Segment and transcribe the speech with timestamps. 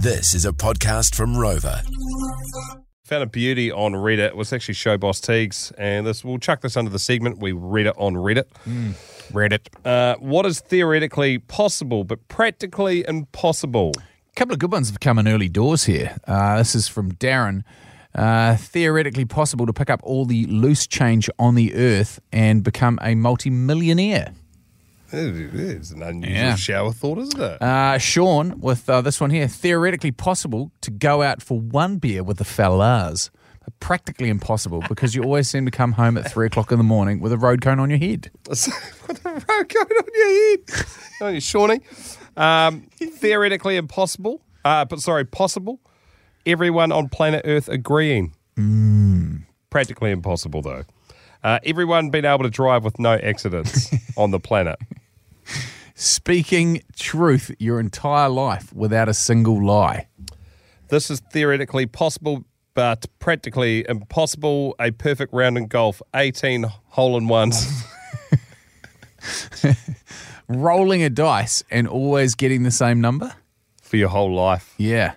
[0.00, 1.82] This is a podcast from Rover.
[3.06, 4.28] Found a beauty on Reddit.
[4.28, 7.38] It was actually Showboss Tiegs, and this we'll chuck this under the segment.
[7.40, 8.44] We Reddit on Reddit.
[9.32, 9.66] Reddit.
[9.84, 13.92] Uh, what is theoretically possible but practically impossible?
[13.96, 16.16] A couple of good ones have come in early doors here.
[16.28, 17.62] Uh, this is from Darren.
[18.14, 22.98] Uh, theoretically possible to pick up all the loose change on the earth and become
[23.02, 24.32] a multi-millionaire.
[25.10, 26.54] It's an unusual Yeah.
[26.56, 27.62] shower thought, isn't it?
[27.62, 32.22] Uh, Sean, with uh, this one here, theoretically possible to go out for one beer
[32.22, 33.30] with the fellas,
[33.64, 36.84] but practically impossible because you always seem to come home at three o'clock in the
[36.84, 38.30] morning with a road cone on your head.
[38.48, 40.86] What the road going on your head?
[41.22, 41.80] on you, Shawnee.
[42.36, 45.80] Um, theoretically impossible, uh, but sorry, possible.
[46.46, 48.34] Everyone on planet Earth agreeing.
[49.70, 50.84] Practically impossible, though.
[51.42, 54.76] Uh, everyone being able to drive with no accidents on the planet.
[56.00, 60.06] Speaking truth your entire life without a single lie.
[60.90, 62.44] This is theoretically possible,
[62.74, 64.76] but practically impossible.
[64.78, 67.66] A perfect round in golf, 18 hole in ones.
[70.48, 73.34] Rolling a dice and always getting the same number?
[73.82, 74.74] for your whole life.
[74.76, 75.14] Yeah.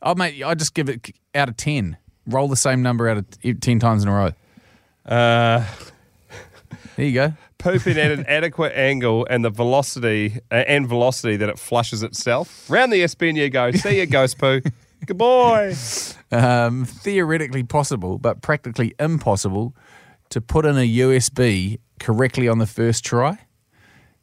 [0.00, 1.96] Oh, mate, I just give it out of 10.
[2.26, 3.26] Roll the same number out of
[3.60, 4.30] 10 times in a row.
[5.04, 5.66] Uh,
[6.96, 7.32] There you go.
[7.60, 12.68] Pooping at an adequate angle and the velocity uh, and velocity that it flushes itself.
[12.68, 13.70] Round the SB and you go.
[13.72, 14.60] See you, ghost poo.
[15.06, 15.74] Goodbye.
[16.32, 19.74] Um, theoretically possible, but practically impossible
[20.30, 23.38] to put in a USB correctly on the first try,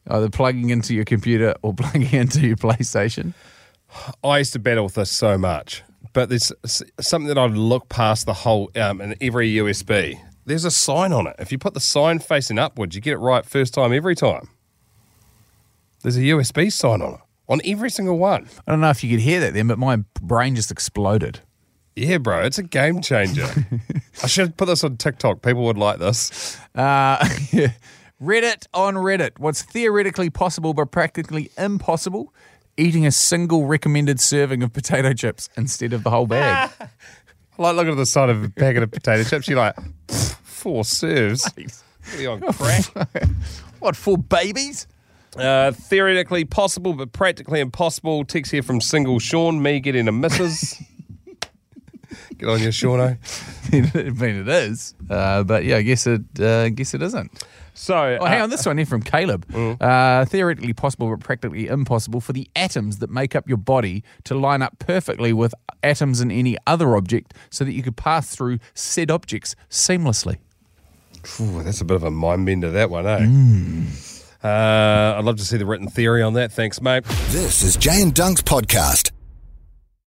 [0.06, 3.34] either plugging into your computer or plugging into your PlayStation.
[4.22, 6.52] I used to battle with this so much, but there's
[7.00, 10.18] something that I'd look past the whole um, in every USB.
[10.48, 11.36] There's a sign on it.
[11.38, 14.48] If you put the sign facing upwards, you get it right first time every time.
[16.02, 18.48] There's a USB sign on it on every single one.
[18.66, 21.40] I don't know if you could hear that then, but my brain just exploded.
[21.96, 23.46] Yeah, bro, it's a game changer.
[24.22, 25.42] I should put this on TikTok.
[25.42, 26.58] People would like this.
[26.74, 27.18] Uh,
[28.22, 29.38] Reddit on Reddit.
[29.38, 32.32] What's theoretically possible but practically impossible?
[32.76, 36.70] Eating a single recommended serving of potato chips instead of the whole bag.
[37.58, 39.48] I like looking at the side of a packet of potato chips.
[39.48, 39.74] You're like,
[40.06, 40.27] "Pfft,
[40.58, 41.48] four serves.
[41.54, 42.84] What are you on crack?
[43.78, 44.86] what, for babies?
[45.36, 48.24] Uh, theoretically possible, but practically impossible.
[48.24, 50.82] Text here from single Sean, me getting a missus.
[52.38, 53.18] Get on your Shauno.
[53.72, 54.94] I mean, it is.
[55.10, 57.44] Uh, but yeah, I guess it, uh, guess it isn't.
[57.74, 59.46] So, Oh, hang uh, on, this one here from Caleb.
[59.80, 64.34] Uh, theoretically possible, but practically impossible for the atoms that make up your body to
[64.34, 68.58] line up perfectly with atoms in any other object so that you could pass through
[68.74, 70.38] said objects seamlessly.
[71.40, 74.46] Ooh, that's a bit of a mind bender, that one, eh?
[74.46, 76.52] Uh, I'd love to see the written theory on that.
[76.52, 77.04] Thanks, mate.
[77.30, 79.10] This is Jay and Dunk's podcast.